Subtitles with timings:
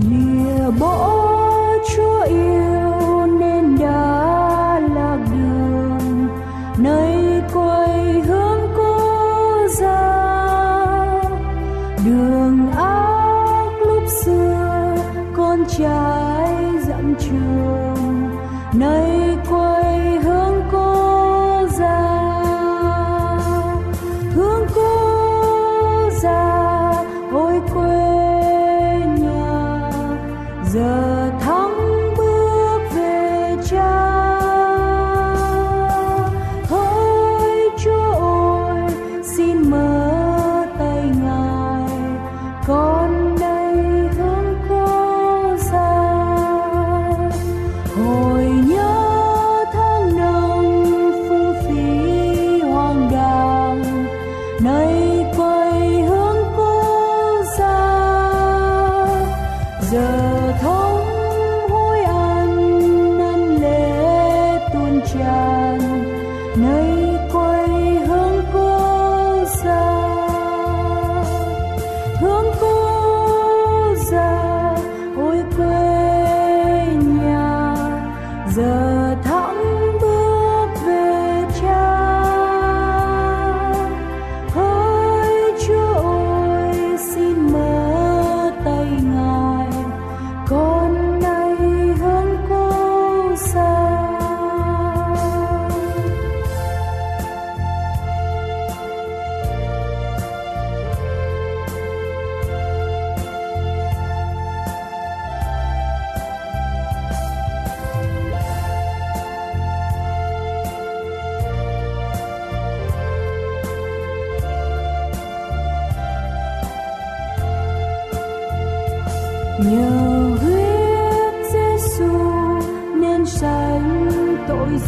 [0.00, 1.31] Lìa bỗng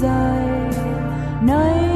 [0.01, 0.49] dài.
[1.43, 1.94] Nay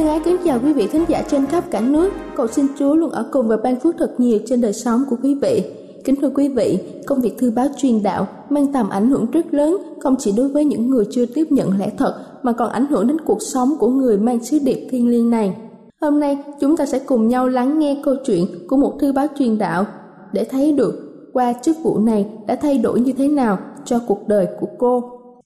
[0.00, 2.12] thân ái kính chào quý vị thính giả trên khắp cả nước.
[2.36, 5.16] Cầu xin Chúa luôn ở cùng và ban phước thật nhiều trên đời sống của
[5.22, 5.64] quý vị.
[6.04, 9.54] Kính thưa quý vị, công việc thư báo truyền đạo mang tầm ảnh hưởng rất
[9.54, 12.86] lớn không chỉ đối với những người chưa tiếp nhận lẽ thật mà còn ảnh
[12.86, 15.56] hưởng đến cuộc sống của người mang sứ điệp thiên liêng này.
[16.00, 19.26] Hôm nay chúng ta sẽ cùng nhau lắng nghe câu chuyện của một thư báo
[19.38, 19.84] truyền đạo
[20.32, 20.94] để thấy được
[21.32, 25.02] qua chức vụ này đã thay đổi như thế nào cho cuộc đời của cô.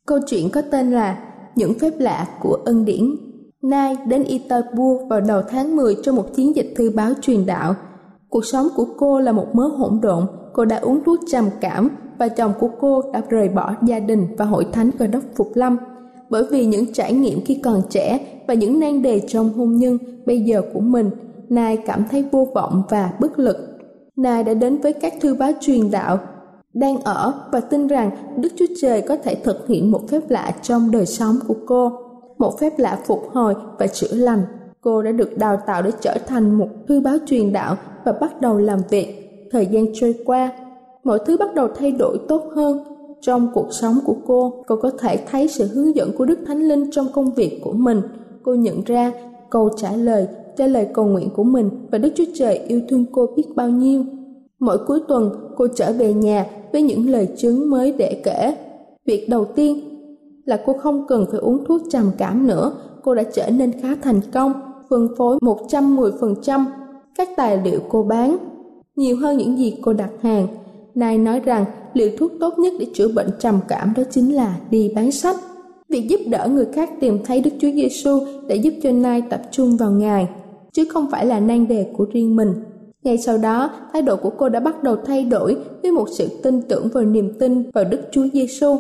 [0.07, 1.19] Câu chuyện có tên là
[1.57, 3.17] Những phép lạ của ân điển
[3.65, 7.75] Nai đến Istanbul vào đầu tháng 10 trong một chiến dịch thư báo truyền đạo.
[8.29, 11.91] Cuộc sống của cô là một mớ hỗn độn, cô đã uống thuốc trầm cảm
[12.19, 15.51] và chồng của cô đã rời bỏ gia đình và hội thánh cơ đốc Phục
[15.55, 15.77] Lâm.
[16.31, 19.99] Bởi vì những trải nghiệm khi còn trẻ và những nan đề trong hôn nhân
[20.27, 21.11] bây giờ của mình,
[21.49, 23.57] Nai cảm thấy vô vọng và bất lực.
[24.17, 26.19] Nai đã đến với các thư báo truyền đạo
[26.75, 30.55] đang ở và tin rằng Đức Chúa Trời có thể thực hiện một phép lạ
[30.63, 32.04] trong đời sống của cô,
[32.39, 34.43] một phép lạ phục hồi và chữa lành.
[34.81, 38.41] Cô đã được đào tạo để trở thành một thư báo truyền đạo và bắt
[38.41, 39.21] đầu làm việc.
[39.51, 40.53] Thời gian trôi qua,
[41.05, 42.85] mọi thứ bắt đầu thay đổi tốt hơn.
[43.21, 46.63] Trong cuộc sống của cô, cô có thể thấy sự hướng dẫn của Đức Thánh
[46.63, 48.03] Linh trong công việc của mình.
[48.43, 49.13] Cô nhận ra
[49.51, 50.27] câu trả lời
[50.57, 53.69] cho lời cầu nguyện của mình và Đức Chúa Trời yêu thương cô biết bao
[53.69, 54.05] nhiêu.
[54.59, 58.57] Mỗi cuối tuần, cô trở về nhà với những lời chứng mới để kể.
[59.07, 59.94] Việc đầu tiên
[60.45, 63.97] là cô không cần phải uống thuốc trầm cảm nữa, cô đã trở nên khá
[64.03, 64.53] thành công,
[64.91, 66.65] phân phối 110%
[67.15, 68.37] các tài liệu cô bán,
[68.97, 70.47] nhiều hơn những gì cô đặt hàng.
[70.95, 74.57] Nai nói rằng liệu thuốc tốt nhất để chữa bệnh trầm cảm đó chính là
[74.71, 75.37] đi bán sách.
[75.89, 79.43] Việc giúp đỡ người khác tìm thấy Đức Chúa Giêsu để giúp cho Nai tập
[79.51, 80.29] trung vào Ngài,
[80.73, 82.55] chứ không phải là nan đề của riêng mình.
[83.03, 86.29] Ngay sau đó, thái độ của cô đã bắt đầu thay đổi với một sự
[86.43, 88.77] tin tưởng và niềm tin vào Đức Chúa Giêsu.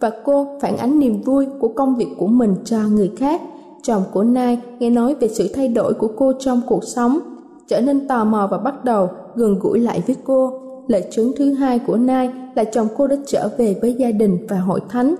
[0.00, 3.40] Và cô phản ánh niềm vui của công việc của mình cho người khác.
[3.82, 7.18] Chồng của Nai nghe nói về sự thay đổi của cô trong cuộc sống,
[7.66, 10.52] trở nên tò mò và bắt đầu gần gũi lại với cô.
[10.88, 14.46] Lời chứng thứ hai của Nai là chồng cô đã trở về với gia đình
[14.48, 15.14] và hội thánh.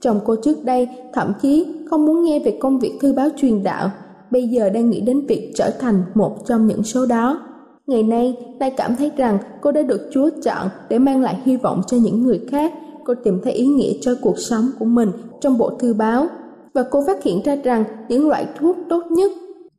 [0.00, 3.62] Chồng cô trước đây thậm chí không muốn nghe về công việc thư báo truyền
[3.62, 3.90] đạo,
[4.30, 7.40] bây giờ đang nghĩ đến việc trở thành một trong những số đó.
[7.86, 11.56] Ngày nay, Nai cảm thấy rằng cô đã được Chúa chọn để mang lại hy
[11.56, 12.72] vọng cho những người khác.
[13.06, 16.26] Cô tìm thấy ý nghĩa cho cuộc sống của mình trong bộ thư báo.
[16.74, 19.32] Và cô phát hiện ra rằng những loại thuốc tốt nhất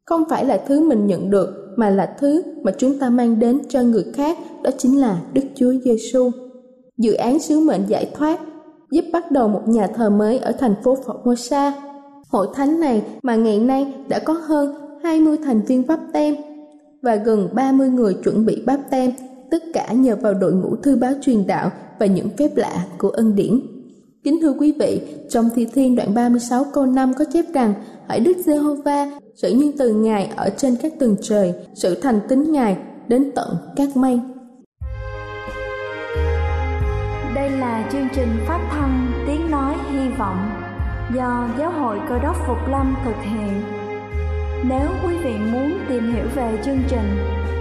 [0.05, 3.59] không phải là thứ mình nhận được mà là thứ mà chúng ta mang đến
[3.69, 6.31] cho người khác đó chính là Đức Chúa Giêsu.
[6.97, 8.39] Dự án sứ mệnh giải thoát
[8.91, 11.71] giúp bắt đầu một nhà thờ mới ở thành phố Formosa.
[12.29, 16.35] Hội thánh này mà ngày nay đã có hơn 20 thành viên bắp tem
[17.01, 19.11] và gần 30 người chuẩn bị báp tem,
[19.51, 23.09] tất cả nhờ vào đội ngũ thư báo truyền đạo và những phép lạ của
[23.09, 23.61] ân điển.
[24.23, 27.73] Kính thưa quý vị, trong Thi Thiên đoạn 36 câu 5 có chép rằng
[28.07, 32.51] Hỡi Đức Giê-hô-va, sự nhân từ Ngài ở trên các tầng trời, sự thành tín
[32.51, 32.77] Ngài
[33.07, 34.19] đến tận các mây.
[37.35, 40.49] Đây là chương trình phát thanh Tiếng Nói Hy Vọng
[41.15, 43.63] do Giáo hội Cơ đốc Phục Lâm thực hiện
[44.63, 47.17] nếu quý vị muốn tìm hiểu về chương trình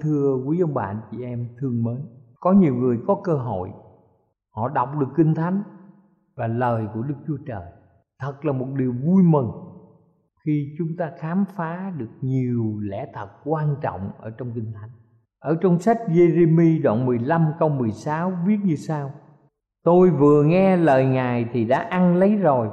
[0.00, 1.96] Thưa quý ông bà anh chị em thương mến,
[2.40, 3.70] có nhiều người có cơ hội,
[4.50, 5.62] họ đọc được kinh thánh
[6.36, 7.72] và lời của đức chúa trời.
[8.18, 9.50] Thật là một điều vui mừng
[10.44, 14.90] khi chúng ta khám phá được nhiều lẽ thật quan trọng ở trong kinh thánh.
[15.38, 19.10] Ở trong sách Jeremy đoạn 15 câu 16 viết như sau,
[19.84, 22.68] Tôi vừa nghe lời Ngài thì đã ăn lấy rồi.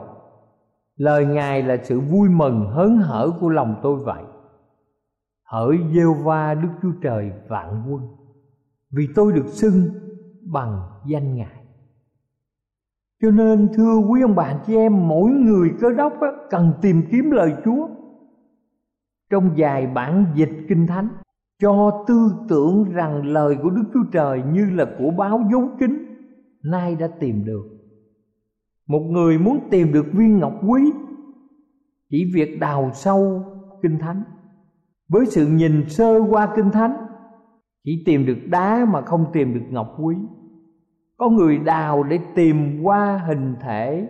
[0.98, 4.24] Lời Ngài là sự vui mừng hớn hở của lòng tôi vậy.
[5.52, 8.02] Hỡi gieo va Đức Chúa Trời vạn quân,
[8.92, 9.90] Vì tôi được xưng
[10.42, 11.64] bằng danh Ngài.
[13.22, 16.14] Cho nên, thưa quý ông bà chị em, Mỗi người cơ đốc
[16.50, 17.88] cần tìm kiếm lời Chúa
[19.30, 21.08] Trong vài bản dịch kinh thánh,
[21.62, 26.06] Cho tư tưởng rằng lời của Đức Chúa Trời Như là của báo dấu kính
[26.64, 27.64] Nay đã tìm được.
[28.88, 30.92] Một người muốn tìm được viên ngọc quý,
[32.10, 33.44] Chỉ việc đào sâu
[33.82, 34.24] kinh thánh
[35.10, 36.96] với sự nhìn sơ qua kinh thánh,
[37.84, 40.16] chỉ tìm được đá mà không tìm được ngọc quý.
[41.18, 44.08] Có người đào để tìm qua hình thể,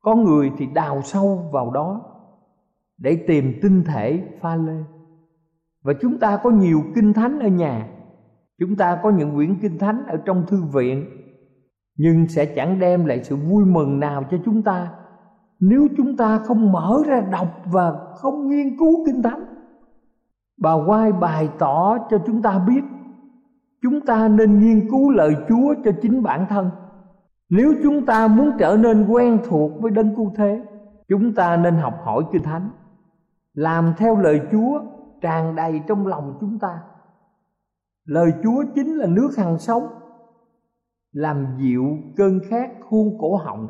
[0.00, 2.02] có người thì đào sâu vào đó
[2.98, 4.84] để tìm tinh thể pha lê.
[5.82, 7.88] Và chúng ta có nhiều kinh thánh ở nhà.
[8.58, 11.06] Chúng ta có những quyển kinh thánh ở trong thư viện,
[11.98, 14.92] nhưng sẽ chẳng đem lại sự vui mừng nào cho chúng ta
[15.60, 19.44] nếu chúng ta không mở ra đọc và không nghiên cứu kinh thánh
[20.56, 22.82] bà quay bày tỏ cho chúng ta biết
[23.82, 26.70] chúng ta nên nghiên cứu lời Chúa cho chính bản thân.
[27.48, 30.64] Nếu chúng ta muốn trở nên quen thuộc với đấng cứu thế,
[31.08, 32.70] chúng ta nên học hỏi Kinh Thánh,
[33.54, 34.80] làm theo lời Chúa
[35.20, 36.80] tràn đầy trong lòng chúng ta.
[38.04, 39.86] Lời Chúa chính là nước hằng sống,
[41.12, 43.68] làm dịu cơn khát khuôn cổ họng.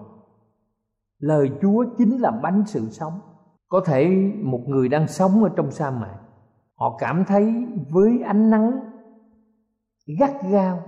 [1.18, 3.20] Lời Chúa chính là bánh sự sống.
[3.68, 6.18] Có thể một người đang sống ở trong sa mạc
[6.76, 8.80] họ cảm thấy với ánh nắng
[10.18, 10.82] gắt gao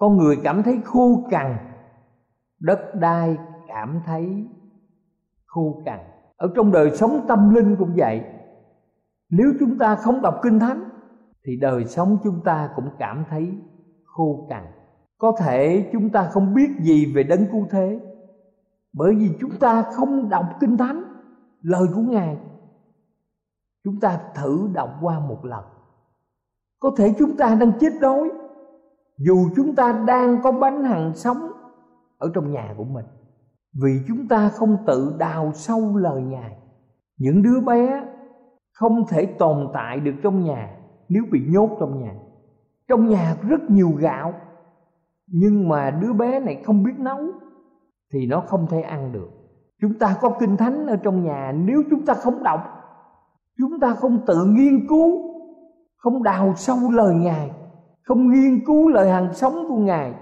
[0.00, 1.56] con người cảm thấy khô cằn,
[2.60, 4.46] đất đai cảm thấy
[5.46, 5.98] khô cằn.
[6.36, 8.22] Ở trong đời sống tâm linh cũng vậy.
[9.30, 10.84] Nếu chúng ta không đọc kinh thánh,
[11.44, 13.52] thì đời sống chúng ta cũng cảm thấy
[14.04, 14.64] khô cằn.
[15.18, 18.00] Có thể chúng ta không biết gì về đấng cứu thế,
[18.92, 21.02] bởi vì chúng ta không đọc kinh thánh,
[21.62, 22.36] lời của ngài
[23.84, 25.64] chúng ta thử đọc qua một lần.
[26.80, 28.30] Có thể chúng ta đang chết đói.
[29.18, 31.52] Dù chúng ta đang có bánh hằng sống
[32.18, 33.06] ở trong nhà của mình.
[33.82, 36.56] Vì chúng ta không tự đào sâu lời ngài.
[37.18, 38.04] Những đứa bé
[38.72, 40.76] không thể tồn tại được trong nhà
[41.08, 42.14] nếu bị nhốt trong nhà.
[42.88, 44.34] Trong nhà rất nhiều gạo,
[45.26, 47.20] nhưng mà đứa bé này không biết nấu
[48.12, 49.28] thì nó không thể ăn được.
[49.80, 52.60] Chúng ta có kinh thánh ở trong nhà nếu chúng ta không đọc
[53.58, 55.22] chúng ta không tự nghiên cứu,
[55.96, 57.50] không đào sâu lời ngài,
[58.02, 60.14] không nghiên cứu lời hàng sống của ngài,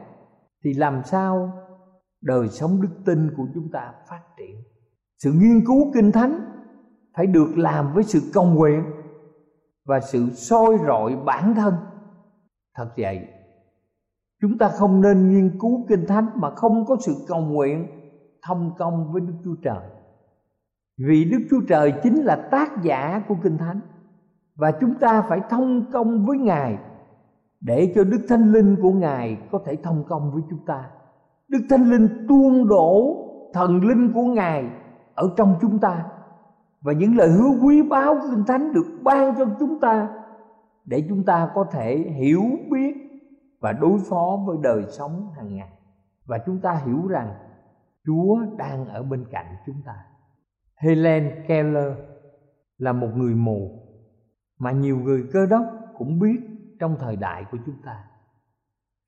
[0.64, 1.52] thì làm sao
[2.23, 4.56] đời sống đức tin của chúng ta phát triển?
[5.18, 6.40] Sự nghiên cứu kinh thánh
[7.16, 8.85] phải được làm với sự cầu nguyện
[9.87, 11.75] và sự soi rọi bản thân.
[12.75, 13.28] Thật vậy,
[14.40, 17.87] chúng ta không nên nghiên cứu kinh thánh mà không có sự cầu nguyện
[18.42, 19.98] thông công với đức chúa trời
[20.99, 23.81] vì Đức Chúa Trời chính là tác giả của Kinh Thánh,
[24.57, 26.78] Và chúng ta phải thông công với Ngài
[27.61, 30.90] Để cho Đức Thánh Linh của Ngài có thể thông công với chúng ta.
[31.49, 34.71] Đức Thánh Linh tuôn đổ thần linh của Ngài
[35.14, 36.05] ở trong chúng ta,
[36.81, 40.09] Và những lời hứa quý báu của Kinh Thánh được ban cho chúng ta
[40.85, 42.95] Để chúng ta có thể hiểu, biết
[43.61, 45.73] và đối phó với đời sống hàng ngày.
[46.26, 47.35] Và chúng ta hiểu rằng
[48.07, 49.95] Chúa đang ở bên cạnh chúng ta.
[50.82, 51.92] Helen Keller
[52.78, 53.70] là một người mù
[54.58, 55.64] mà nhiều người cơ đốc
[55.99, 56.40] cũng biết
[56.80, 58.04] trong thời đại của chúng ta.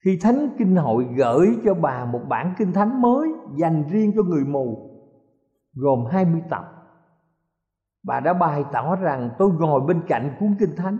[0.04, 4.22] Khi Thánh Kinh Hội gửi cho bà một bản kinh thánh mới dành riêng cho
[4.22, 4.90] người mù,
[5.74, 6.64] gồm 20 tập.
[8.04, 10.98] Bà đã bày tỏ rằng tôi ngồi bên cạnh cuốn kinh thánh.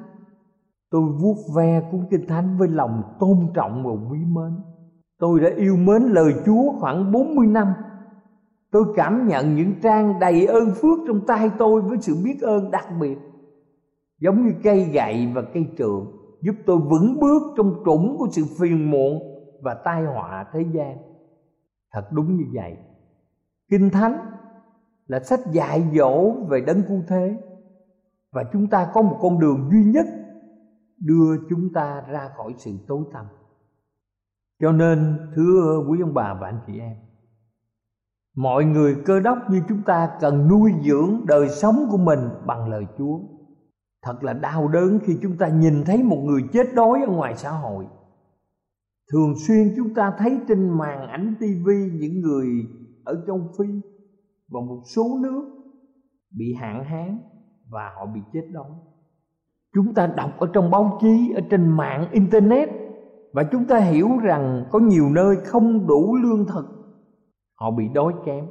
[0.91, 4.61] Tôi vuốt ve cuốn kinh thánh với lòng tôn trọng và quý mến.
[5.19, 7.67] Tôi đã yêu mến lời Chúa khoảng 40 năm
[8.71, 12.71] Tôi cảm nhận những trang đầy ơn phước trong tay tôi với sự biết ơn
[12.71, 13.19] đặc biệt.
[14.21, 16.07] Giống như cây gậy và cây trượng,
[16.43, 19.23] Giúp tôi vững bước trong trũng của sự phiền muộn
[19.63, 20.97] và tai họa thế gian.
[21.93, 22.77] Thật đúng như vậy.
[23.71, 24.19] Kinh Thánh
[25.07, 27.37] là sách dạy dỗ về đấng cứu thế.
[28.33, 30.07] Và chúng ta có một con đường duy nhất
[31.01, 33.27] Đưa chúng ta ra khỏi sự tối tăm.
[34.61, 36.97] Cho nên, thưa quý ông bà và anh chị em
[38.43, 42.69] mọi người cơ đốc như chúng ta cần nuôi dưỡng đời sống của mình bằng
[42.69, 43.19] lời chúa.
[44.03, 47.35] Thật là đau đớn khi chúng ta nhìn thấy một người chết đói ở ngoài
[47.37, 47.87] xã hội.
[49.13, 52.47] Thường xuyên chúng ta thấy trên màn ảnh tivi những người
[53.05, 53.67] ở châu phi
[54.49, 55.45] và một số nước
[56.31, 57.19] bị hạn hán
[57.71, 58.71] và họ bị chết đói.
[59.75, 62.69] Chúng ta đọc ở trong báo chí, ở trên mạng internet
[63.33, 66.80] và chúng ta hiểu rằng có nhiều nơi không đủ lương thực
[67.61, 68.47] họ bị đói kém.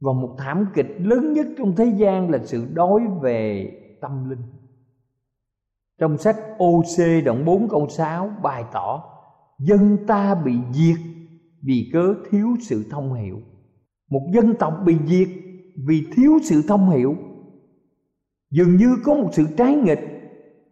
[0.00, 3.70] Và một thảm kịch lớn nhất trong thế gian là sự đói về
[4.00, 4.42] tâm linh.
[5.98, 9.04] Trong sách OC đoạn 4 câu 6 bày tỏ,
[9.58, 11.00] dân ta bị diệt
[11.62, 13.40] vì cớ thiếu sự thông hiểu.
[14.10, 15.28] Một dân tộc bị diệt
[15.86, 17.16] vì thiếu sự thông hiểu.
[18.50, 20.08] Dường như có một sự trái nghịch,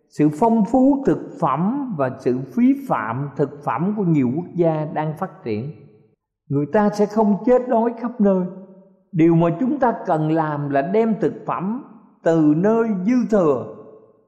[0.09, 4.85] sự phong phú thực phẩm và sự phí phạm thực phẩm của nhiều quốc gia
[4.85, 5.90] đang phát triển
[6.51, 8.45] người ta sẽ không chết đói khắp nơi.
[9.13, 11.85] Điều mà chúng ta cần làm là đem thực phẩm
[12.23, 13.77] từ nơi dư thừa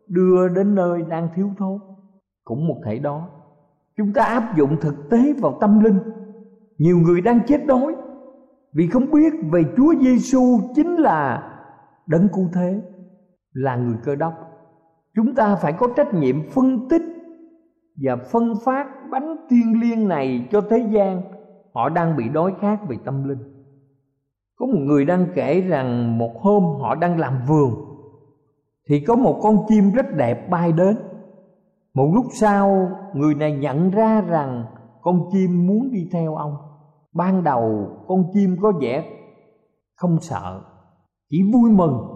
[0.06, 1.78] đưa đến nơi đang thiếu thốn.
[2.44, 3.28] Cũng một thể đó,
[3.96, 5.98] chúng ta áp dụng thực tế vào tâm linh.
[6.78, 7.94] Nhiều người đang chết đói
[8.72, 11.52] vì không biết về Chúa Giêsu chính là
[12.06, 12.80] đấng cứu thế,
[13.52, 14.34] là người cơ đốc.
[15.14, 17.02] Chúng ta phải có trách nhiệm phân tích
[18.02, 21.22] và phân phát bánh thiên liêng này cho thế gian
[21.74, 23.38] họ đang bị đói khát về tâm linh.
[24.56, 27.70] Có một người đang kể rằng một hôm họ đang làm vườn,
[28.88, 30.96] thì có một con chim rất đẹp bay đến.
[31.94, 34.64] Một lúc sau, người này nhận ra rằng
[35.00, 36.56] con chim muốn đi theo ông.
[37.12, 39.04] Ban đầu, con chim có vẻ
[39.96, 40.60] không sợ,
[41.30, 42.12] chỉ vui mừng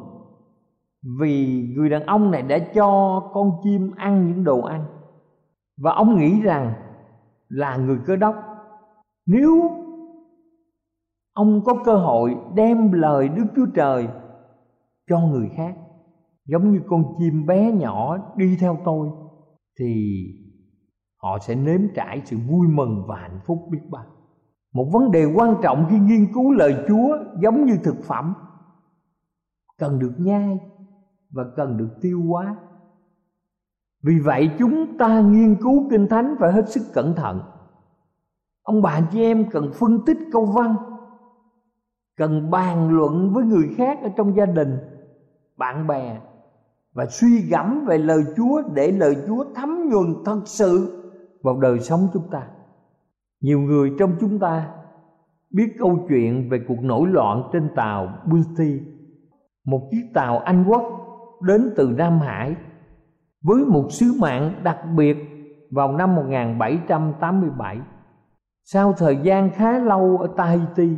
[1.21, 4.85] vì người đàn ông này đã cho con chim ăn những đồ ăn.
[5.77, 6.73] Và ông nghĩ rằng
[7.49, 8.35] là người cơ đốc
[9.27, 9.71] nếu
[11.33, 14.09] ông có cơ hội đem lời đức chúa trời
[15.09, 15.77] cho người khác,
[16.47, 19.09] giống như con chim bé nhỏ đi theo tôi,
[19.79, 20.23] thì
[21.23, 24.05] họ sẽ nếm trải sự vui mừng và hạnh phúc biết bao.
[24.75, 28.35] Một vấn đề quan trọng khi nghiên cứu lời chúa giống như thực phẩm,
[29.79, 30.59] cần được nhai
[31.31, 32.57] và cần được tiêu hóa.
[34.03, 37.41] Vì vậy chúng ta nghiên cứu kinh thánh phải hết sức cẩn thận
[38.67, 40.77] ông bà chị em cần phân tích câu văn
[42.17, 44.79] cần bàn luận với người khác ở trong gia đình
[45.57, 46.21] bạn bè
[46.93, 51.03] và suy gẫm về lời Chúa để lời Chúa thấm nhuần thật sự
[51.43, 52.43] vào đời sống chúng ta.
[53.41, 54.69] Nhiều người trong chúng ta
[55.51, 58.81] biết câu chuyện về cuộc nổi loạn trên tàu Bounty,
[59.65, 60.83] một chiếc tàu Anh Quốc
[61.43, 62.57] đến từ Nam Hải
[63.43, 65.17] với một sứ mạng đặc biệt
[65.71, 67.81] vào năm 1787.
[68.69, 70.97] Sau thời gian khá lâu ở Tahiti,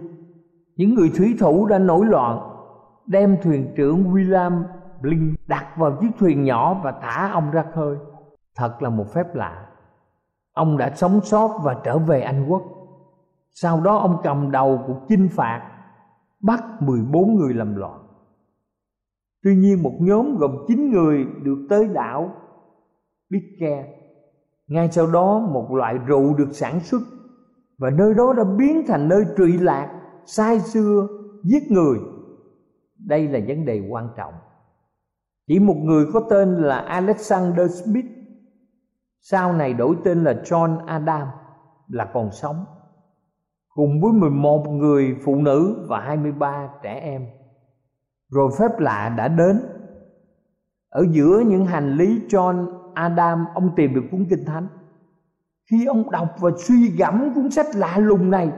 [0.76, 2.38] những người thủy thủ đã nổi loạn,
[3.06, 4.62] đem thuyền trưởng William
[5.00, 7.96] Blink đặt vào chiếc thuyền nhỏ và thả ông ra khơi.
[8.56, 9.66] Thật là một phép lạ.
[10.52, 12.62] Ông đã sống sót và trở về Anh Quốc.
[13.50, 15.70] Sau đó ông cầm đầu cuộc chinh phạt,
[16.40, 18.00] bắt 14 người làm loạn.
[19.42, 22.30] Tuy nhiên một nhóm gồm 9 người được tới đảo
[23.30, 23.86] Pitcairn.
[24.66, 27.00] Ngay sau đó một loại rượu được sản xuất
[27.78, 31.06] và nơi đó đã biến thành nơi trụy lạc, sai xưa,
[31.44, 31.98] giết người.
[32.98, 34.34] Đây là vấn đề quan trọng.
[35.46, 38.06] Chỉ một người có tên là Alexander Smith
[39.20, 41.28] sau này đổi tên là John Adam
[41.88, 42.64] là còn sống.
[43.68, 47.26] Cùng với 11 người phụ nữ và 23 trẻ em.
[48.30, 49.60] Rồi phép lạ đã đến.
[50.88, 54.66] Ở giữa những hành lý John Adam ông tìm được cuốn kinh thánh
[55.70, 58.52] khi ông đọc và suy gẫm cuốn sách lạ lùng này,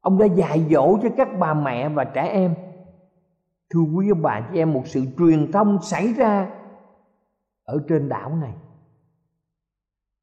[0.00, 2.54] ông đã dạy dỗ cho các bà mẹ và trẻ em.
[3.70, 6.50] Thưa quý ông bà chị em một sự truyền thông xảy ra
[7.64, 8.54] ở trên đảo này.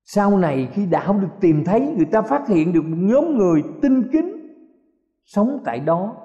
[0.04, 3.64] Sau này khi đảo được tìm thấy, người ta phát hiện được một nhóm người
[3.82, 4.36] tinh kính
[5.26, 6.16] sống tại đó,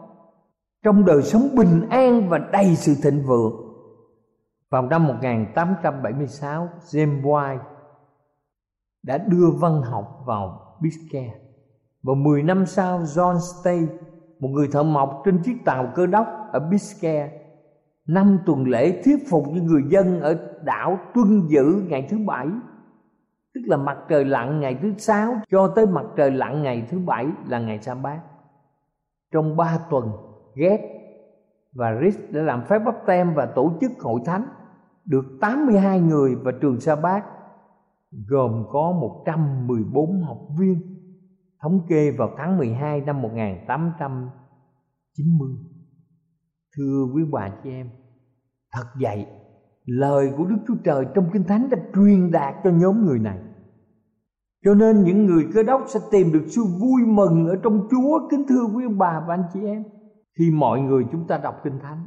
[0.82, 3.52] trong đời sống bình an và đầy sự thịnh vượng.
[4.70, 7.58] Vào năm 1876 James White
[9.04, 11.30] đã đưa văn học vào Biscay.
[12.02, 13.88] và 10 năm sau John Stay
[14.40, 17.30] một người thợ mộc trên chiếc tàu cơ đốc ở Biscay,
[18.06, 22.48] năm tuần lễ thuyết phục những người dân ở đảo tuân giữ ngày thứ bảy
[23.54, 26.98] tức là mặt trời lặn ngày thứ sáu cho tới mặt trời lặn ngày thứ
[26.98, 28.20] bảy là ngày sa bát
[29.32, 30.10] trong ba tuần
[30.56, 30.78] Ghét
[31.72, 34.46] và Rich đã làm phép bắp tem và tổ chức hội thánh
[35.04, 37.24] được 82 người và trường sa bát
[38.28, 40.80] gồm có 114 học viên
[41.62, 45.48] thống kê vào tháng 12 năm 1890
[46.76, 47.90] thưa quý bà chị em
[48.72, 49.26] thật vậy
[49.84, 53.38] lời của Đức Chúa Trời trong Kinh Thánh đã truyền đạt cho nhóm người này.
[54.64, 58.28] Cho nên những người cơ đốc sẽ tìm được sự vui mừng ở trong Chúa
[58.30, 59.84] kính thưa quý bà và anh chị em.
[60.38, 62.06] Khi mọi người chúng ta đọc Kinh Thánh,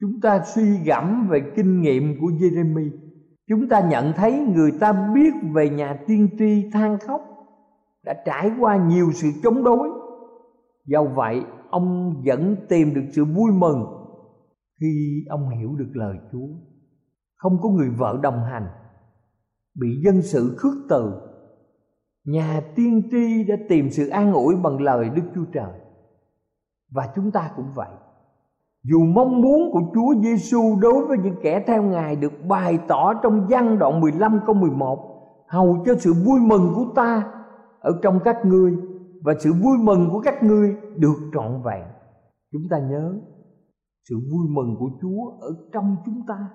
[0.00, 2.90] chúng ta suy gẫm về kinh nghiệm của Jeremy.
[3.48, 7.22] Chúng ta nhận thấy người ta biết về nhà tiên tri than khóc
[8.04, 9.88] đã trải qua nhiều sự chống đối.
[10.86, 13.84] Do vậy, ông vẫn tìm được sự vui mừng
[14.80, 16.48] khi ông hiểu được lời Chúa.
[17.36, 18.66] Không có người vợ đồng hành,
[19.74, 21.20] bị dân sự khước từ.
[22.24, 25.80] Nhà tiên tri đã tìm sự an ủi bằng lời Đức Chúa Trời.
[26.90, 27.90] Và chúng ta cũng vậy.
[28.90, 33.14] Dù mong muốn của Chúa Giêsu đối với những kẻ theo Ngài được bày tỏ
[33.22, 35.08] trong văn đoạn 15 câu 11
[35.48, 37.32] hầu cho sự vui mừng của ta
[37.80, 38.76] ở trong các ngươi
[39.22, 41.84] và sự vui mừng của các ngươi được trọn vẹn.
[42.52, 43.14] Chúng ta nhớ,
[44.08, 46.48] sự vui mừng của Chúa ở trong chúng ta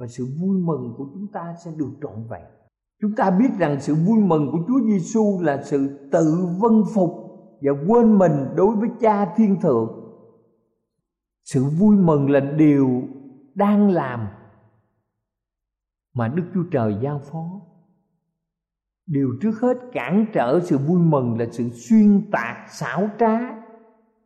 [0.00, 2.44] và sự vui mừng của chúng ta sẽ được trọn vẹn.
[3.02, 7.10] Chúng ta biết rằng sự vui mừng của Chúa Giêsu là sự tự vân phục
[7.62, 10.01] và quên mình đối với Cha Thiên Thượng.
[11.44, 13.02] Sự vui mừng là điều
[13.54, 14.26] đang làm
[16.14, 17.60] mà Đức Chúa Trời giao phó.
[19.06, 23.38] Điều trước hết cản trở sự vui mừng là sự xuyên tạc xảo trá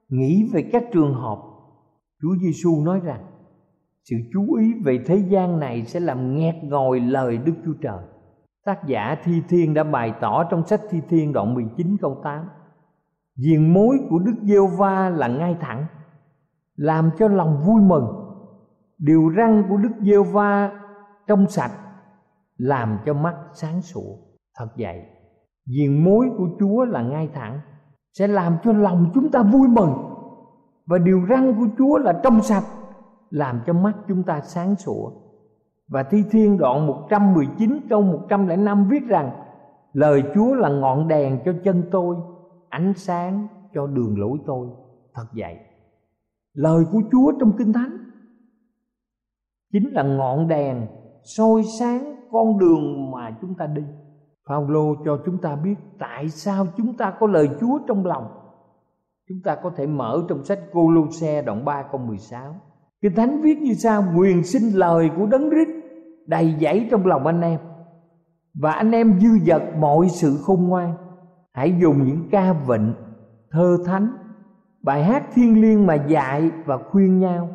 [0.09, 1.39] nghĩ về các trường hợp
[2.23, 3.25] Chúa Giêsu nói rằng
[4.05, 8.05] sự chú ý về thế gian này sẽ làm nghẹt ngòi lời Đức Chúa Trời.
[8.65, 12.49] Tác giả Thi Thiên đã bày tỏ trong sách Thi Thiên đoạn 19 câu 8.
[13.37, 15.87] Diện mối của Đức Giêsu va là ngay thẳng,
[16.77, 18.07] làm cho lòng vui mừng.
[18.99, 20.71] Điều răng của Đức Giêsu va
[21.27, 21.71] trong sạch,
[22.57, 24.17] làm cho mắt sáng sủa.
[24.59, 25.03] Thật vậy,
[25.67, 27.61] diền mối của Chúa là ngay thẳng,
[28.13, 29.93] sẽ làm cho lòng chúng ta vui mừng.
[30.87, 32.65] Và điều răng của Chúa là trong sạch,
[33.31, 35.11] làm cho mắt chúng ta sáng sủa.
[35.89, 39.31] Và Thi Thiên đoạn 119 câu 105 viết rằng
[39.97, 42.17] Lời Chúa là ngọn đèn cho chân tôi,
[42.69, 44.69] ánh sáng cho đường lối tôi.
[45.15, 45.59] Thật vậy.
[46.57, 47.99] Lời của Chúa trong Kinh Thánh
[49.73, 50.87] chính là ngọn đèn
[51.23, 53.83] soi sáng con đường mà chúng ta đi.
[54.49, 58.25] Phaolô cho chúng ta biết tại sao chúng ta có lời Chúa trong lòng.
[59.29, 62.55] Chúng ta có thể mở trong sách Cô Lô Xe đoạn 3 câu 16.
[63.03, 65.85] Kinh Thánh viết như sau Quyền sinh lời của Đấng Christ
[66.27, 67.61] đầy dẫy trong lòng anh em
[68.55, 70.95] Và anh em dư dật mọi sự khôn ngoan
[71.53, 72.95] Hãy dùng những ca vịnh,
[73.51, 74.26] thơ thánh
[74.87, 77.49] Bài hát thiên liêng mà dạy và khuyên nhau.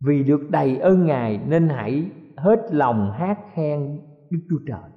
[0.00, 4.00] Vì được đầy ơn Ngài nên hãy hết lòng hát khen
[4.30, 4.90] Đức Chúa Trời.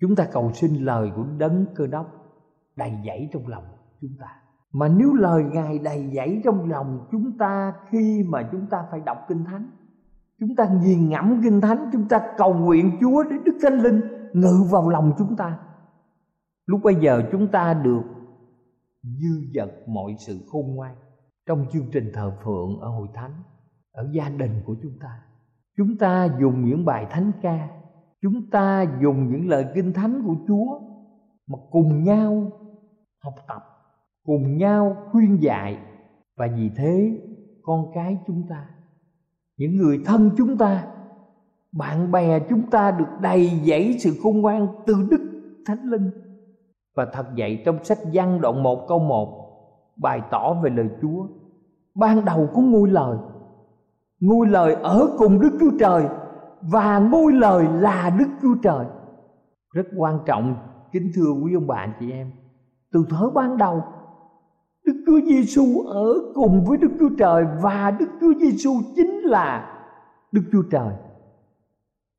[0.00, 2.06] Chúng ta cầu xin lời của đấng cơ đốc
[2.76, 3.64] đầy dẫy trong lòng
[4.00, 4.26] chúng ta.
[4.72, 9.00] Mà nếu lời ngài đầy dẫy trong lòng chúng ta khi mà chúng ta phải
[9.00, 9.70] đọc kinh thánh,
[10.40, 14.00] chúng ta nghiền ngẫm kinh thánh, chúng ta cầu nguyện chúa để đức thánh linh
[14.32, 15.58] ngự vào lòng chúng ta,
[16.66, 18.02] lúc bây giờ chúng ta được
[19.02, 20.94] dư dật mọi sự khôn ngoan
[21.48, 23.32] trong chương trình thờ phượng ở hội thánh,
[23.92, 25.20] ở gia đình của chúng ta.
[25.76, 27.68] Chúng ta dùng những bài thánh ca,
[28.22, 30.80] chúng ta dùng những lời kinh thánh của chúa
[31.46, 32.50] mà cùng nhau
[33.18, 33.62] học tập,
[34.24, 35.78] cùng nhau khuyên dạy.
[36.36, 37.20] Và vì thế,
[37.62, 38.66] con cái chúng ta,
[39.56, 40.86] những người thân chúng ta,
[41.72, 46.10] bạn bè chúng ta được đầy dẫy sự khôn ngoan từ đức thánh linh.
[46.94, 49.48] Và thật vậy trong sách văn đoạn 1 câu 1
[49.96, 51.26] Bài tỏ về lời Chúa
[51.98, 53.16] Ban đầu có ngôi lời
[54.20, 56.08] Ngôi lời ở cùng Đức Chúa Trời
[56.62, 58.86] Và ngôi lời là Đức Chúa Trời
[59.72, 60.56] Rất quan trọng
[60.92, 62.30] Kính thưa quý ông bà chị em
[62.92, 63.82] Từ thở ban đầu
[64.88, 69.74] Đức Chúa Giêsu ở cùng với Đức Chúa Trời và Đức Chúa Giêsu chính là
[70.32, 70.92] Đức Chúa Trời.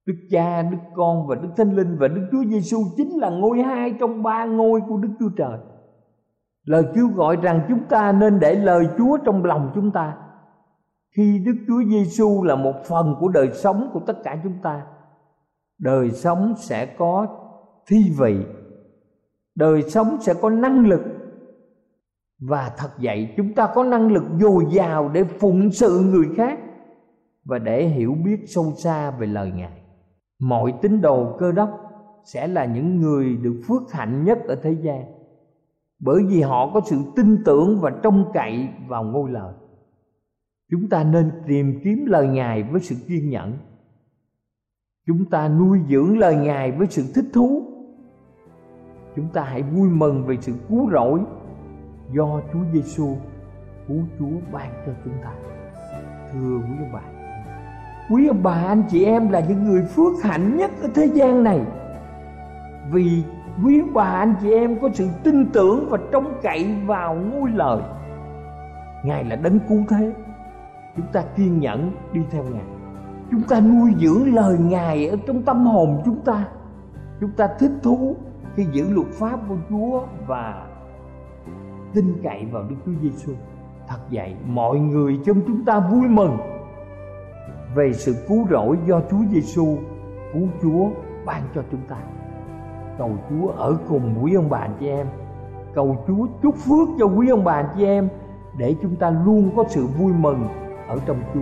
[0.05, 3.61] Đức Cha, Đức Con và Đức Thánh Linh và Đức Chúa Giêsu chính là ngôi
[3.61, 5.59] hai trong ba ngôi của Đức Chúa Trời.
[6.69, 10.17] Lời kêu gọi rằng chúng ta nên để lời Chúa trong lòng chúng ta.
[11.15, 14.81] Khi Đức Chúa Giêsu là một phần của đời sống của tất cả chúng ta,
[15.79, 17.27] đời sống sẽ có
[17.87, 18.37] thi vị,
[19.55, 21.01] đời sống sẽ có năng lực.
[22.39, 26.59] Và thật vậy chúng ta có năng lực dồi dào để phụng sự người khác
[27.45, 29.81] và để hiểu biết sâu xa về lời ngài.
[30.39, 31.69] Mọi tín đồ cơ đốc
[32.23, 35.18] sẽ là những người được phước hạnh nhất ở thế gian
[35.99, 39.53] bởi vì họ có sự tin tưởng và trông cậy vào ngôi lời.
[40.71, 43.57] Chúng ta nên tìm kiếm lời ngài với sự kiên nhẫn.
[45.07, 47.63] Chúng ta nuôi dưỡng lời ngài với sự thích thú.
[49.15, 51.19] Chúng ta hãy vui mừng về sự cứu rỗi
[52.13, 53.15] do Chúa Giêsu
[53.89, 55.33] cứu Chúa ban cho chúng ta.
[56.33, 57.13] Thưa quý bạn,
[58.09, 61.43] quý ông bà anh chị em là những người phước hạnh nhất ở thế gian
[61.43, 61.61] này.
[62.91, 63.23] Vì
[63.63, 67.81] quý bà anh chị em có sự tin tưởng và trông cậy vào ngôi lời.
[69.03, 70.13] Ngài là đấng cứu thế.
[70.97, 72.65] Chúng ta kiên nhẫn đi theo ngài.
[73.31, 76.47] Chúng ta nuôi dưỡng lời ngài ở trong tâm hồn chúng ta.
[77.21, 78.15] Chúng ta thích thú
[78.55, 80.67] khi giữ luật pháp của chúa và
[81.93, 83.33] tin cậy vào đức chúa giêsu
[83.89, 86.37] thật vậy, mọi người trong chúng ta vui mừng
[87.75, 89.77] về sự cứu rỗi do Chúa Giêsu
[90.33, 90.89] cứu Chúa
[91.25, 91.97] ban cho chúng ta.
[92.99, 95.07] Cầu Chúa ở cùng quý ông bà chị em.
[95.73, 98.09] Cầu Chúa chúc phước cho quý ông bà chị em
[98.57, 100.47] để chúng ta luôn có sự vui mừng
[100.87, 101.39] ở trong Chúa.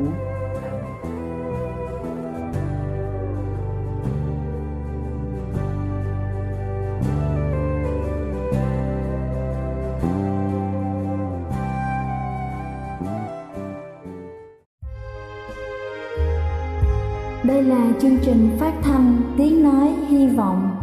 [17.43, 20.76] Đây là chương trình phát thanh Tiếng Nói Hy Vọng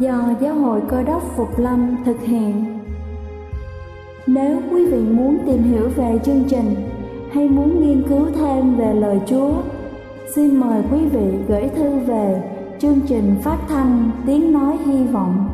[0.00, 2.78] do Giáo hội Cơ đốc Phục Lâm thực hiện.
[4.26, 6.74] Nếu quý vị muốn tìm hiểu về chương trình
[7.32, 9.52] hay muốn nghiên cứu thêm về lời Chúa,
[10.34, 12.42] xin mời quý vị gửi thư về
[12.78, 15.48] chương trình phát thanh Tiếng Nói Hy Vọng,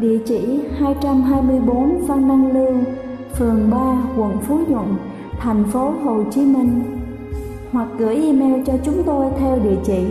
[0.00, 2.74] địa chỉ 224 Văn Đăng Lưu,
[3.34, 4.86] phường 3, quận Phú Nhuận,
[5.38, 6.82] thành phố Hồ Chí Minh
[7.72, 10.06] hoặc gửi email cho chúng tôi theo địa chỉ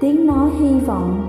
[0.00, 1.28] tiếng nói hy vọng